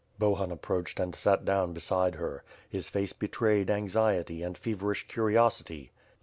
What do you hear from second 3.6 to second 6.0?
anxiety and feverish curiosity.